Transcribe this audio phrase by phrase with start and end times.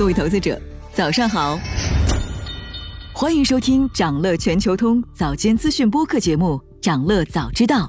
[0.00, 0.58] 各位投资者，
[0.94, 1.58] 早上好，
[3.12, 7.86] 欢迎收听长乐全球通早间资讯播客节目《长乐早知道》。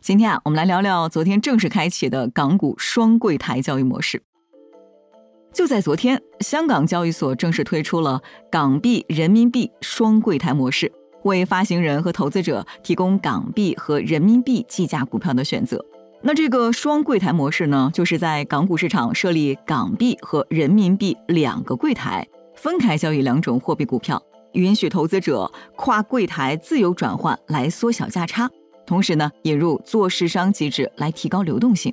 [0.00, 4.22] 今天啊，我们来聊聊昨天正式开启的港股双柜台交易模式。
[5.52, 10.92] 就在昨天，香港交易所正式推出了港币、人民币双柜台模式。
[11.24, 15.84] 为发行人和投资者提供港币和人民币计价股票的选择。
[16.22, 28.48] 那这个双柜台模式呢，就是在港股市场设立港币和人民币两个柜台，分开交易两种货币股票，允许投资者跨柜台自由转换来缩小价差。
[28.84, 31.90] 同时呢，引入做市商机制来提高流动性。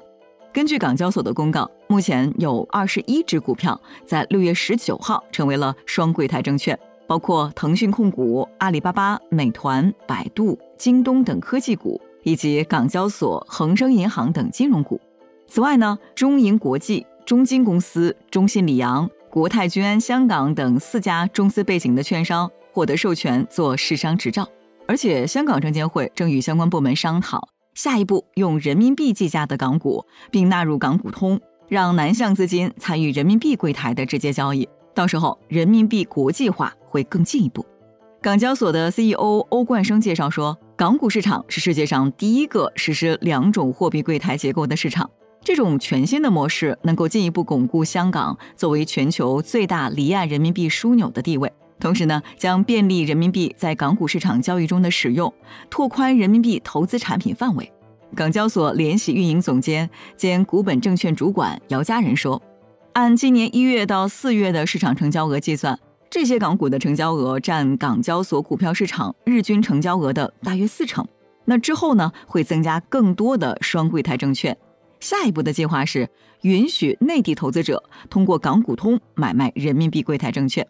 [0.52, 6.78] 根据港交所的公告，目前有二十一只股票在六月十九号成为了双柜台证券。
[7.08, 15.00] 包括腾讯控股、阿里巴巴、美团、百度、京东等科技股，以及港交所、恒生银行等金融股。
[15.48, 24.46] 此外呢，中银国际、中金公司、中信里昂、国泰君安香港等四家中资背景的券商获得授权做市商执照。
[24.90, 31.40] 而且，香港证监会正与相关部门商讨，下一步用人民币计价的港股，并纳入港股通，
[31.70, 34.68] 让南向资金参与人民币柜台的直接交易。
[34.94, 37.66] 到时候，人民币国际化会更进一步。
[38.22, 45.10] 港交所的 CEO 欧冠生介绍说，港股市场是世界上第一个实施两种货币柜台结构的市场。
[45.42, 55.34] 这种全新的模式能够进一步巩固香港作为全球最大离岸人民币枢纽的地位，同时呢，将便利人民币在港股市场交易中的使用，
[55.68, 57.74] 拓宽人民币投资产品范围。
[58.16, 62.40] 港交所联席运营总监兼股本证券主管姚家仁说。
[62.94, 65.78] 按今年一月到四月的市场成交额计算，
[66.10, 71.06] 这些港股的成交额占港交所股票市场日均成交额的大约四成。
[71.46, 74.58] 那之后呢，会增加更多的双柜台证券。
[75.00, 76.10] 下一步的计划是
[76.42, 80.68] 允许内地投资者通过港股通买卖人民币柜台证券。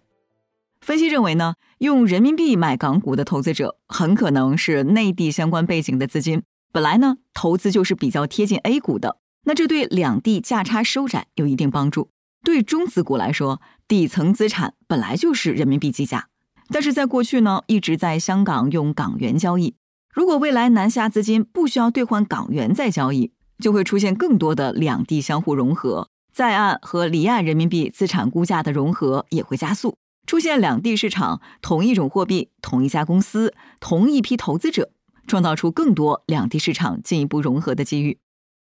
[0.81, 12.09] 分析认为呢，用人民币买港股的投资者很可能是内地相关背景的资金，本来呢，投资就是比较贴近 A 股的，那这对两地价差收窄有一定帮助。
[12.47, 13.59] 对中资股来说，
[13.89, 16.29] 底层资产本来就是人民币计价，
[16.69, 19.75] 但是在过去呢，一直在香港用港元交易。
[20.13, 34.91] 如果未来南下资金不需要兑换港元再交易，就会出现更多的两地相互融合，在岸和离岸人民币资产估价的融合也会加速，出现两地市场同一种货币、同一家公司、同一批投资者，
[35.27, 38.19] 创造出更多两地市场进一步融合的机遇。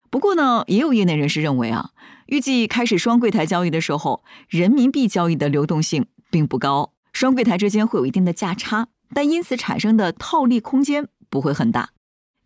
[0.09, 1.91] 不过呢，也有业内人士认为啊，
[2.27, 11.89] 预计开始双柜台交易的时候，人民币交易的流动性并不高，双柜台之间会有一定的价差，但因此产生的套利空间不会很大，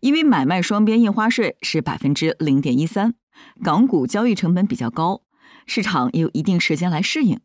[0.00, 3.14] 因为买卖双边印花税是百分之零点一三，
[3.62, 5.22] 港股交易成本比较高，
[5.66, 7.38] 市场也有一定时间来适应。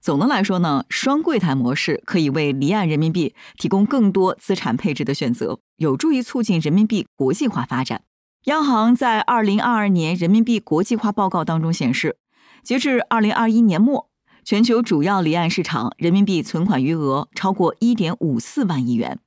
[0.00, 8.02] 总的来说呢，双柜台模式可以为离岸人民币提供更多资产配置的选择，有助于促进人民币国际化发展。
[8.48, 12.16] 央行在二零二二年人民币国际化报告当中显示，
[12.62, 14.08] 截至二零二一年末，
[14.42, 19.18] 全球主要离岸市场人民币存款余额超过一点五四万亿元，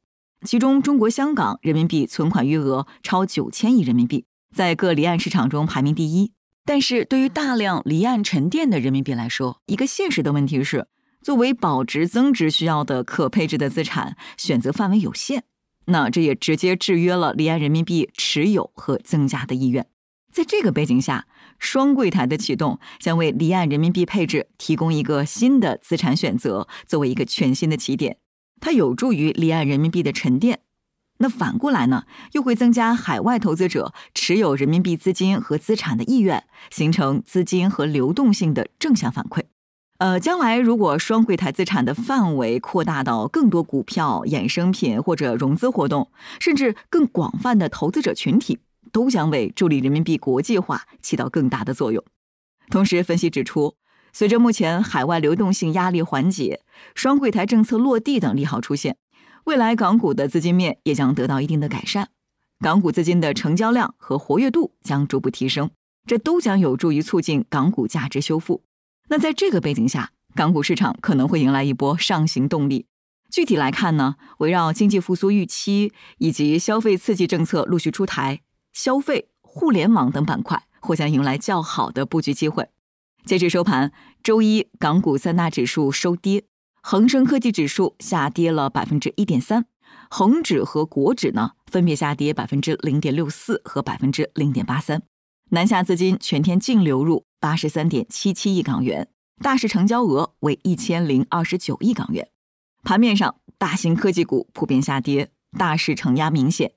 [0.43, 6.31] 其中中国香港人民币存款余额超九千亿人民币，在各离岸市场中排名第一。
[6.65, 10.87] 但是对于大量离岸沉淀的人民币来说，一个现实的问题是，
[11.21, 15.43] 作为保值增值需要的可配置的资产，选择范围有限。
[15.85, 19.87] 那这也直接制约了离岸人民币持有和增加的意愿。
[20.31, 21.27] 在这个背景下，
[21.59, 28.17] 双柜台的启动将为离岸人民币配置提供一个新的资产选择，作为一个全新的起点。
[28.61, 30.61] 它有助于离岸人民币的沉淀。
[31.17, 39.43] 那反过来呢，又会增加海外投资者持有人民币资金和资产的意愿，形成资金和流动性的正向反馈。
[40.01, 48.57] 呃，将来如果双柜台资产的范围扩大到更多股票、衍生品或者融资活动，甚至更广泛的投资者群体，
[48.91, 52.03] 都将为助力人民币国际化起到更大的作用。
[52.71, 53.75] 同时，分析指出，
[54.11, 56.61] 随着目前海外流动性压力缓解、
[56.95, 58.97] 双柜台政策落地等利好出现，
[59.43, 62.09] 未来港股的资金面也将得到一定的改善，
[62.59, 65.69] 港股资金的成交量和活跃度将逐步提升，
[66.07, 68.63] 这都将有助于促进港股价值修复。
[69.11, 72.85] 那在这个背景下，港股市场可能会迎来一波上行动力。
[73.29, 78.39] 具体来看呢，围绕经济复苏预期以及消费刺激政策陆续出台，
[78.71, 82.69] 消费、互联网等板块或将迎来较好的布局机会。
[83.25, 83.91] 截至收盘，
[84.23, 86.45] 周一港股三大指数收跌，
[86.81, 89.65] 恒生科技指数下跌了百分之一点三，
[90.09, 95.03] 恒指和国指呢分别下跌百分之零点六四和百分之零点八三。
[95.53, 99.09] 南下资金全天净流入八十三点七七亿港元，
[99.41, 102.29] 大市成交额为一千零二十九亿港元。
[102.83, 106.71] 盘面上，大型科技股普遍下跌，大市承压明显。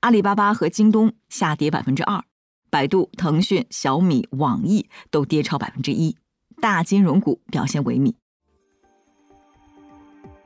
[0.00, 2.22] 阿里巴巴和京东下跌百分之二，
[2.68, 6.14] 百度、腾讯、小米、网易都跌超百分之一，
[6.60, 8.12] 大金融股表现萎靡。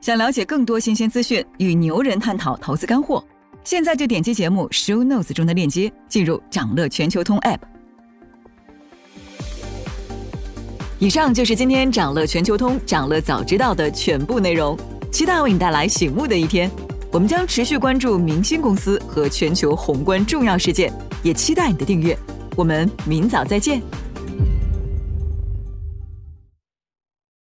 [0.01, 3.25] 想了解更多新鲜资讯，与牛人探讨投资干货，
[3.65, 7.59] 现在就点击节目 show notes 中的链接，进入掌乐全球通 app。
[11.03, 14.79] 以上就是今天掌乐全球通掌乐早知道的全部内容，
[15.11, 16.71] 期待为你带来醒目的一天。
[17.11, 20.93] 我们将持续关注明星公司和全球宏观重要事件，
[21.25, 22.17] 也期待你的订阅。
[22.55, 23.83] 我们明早再见。